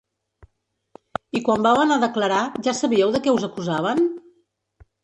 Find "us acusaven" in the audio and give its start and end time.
3.39-4.07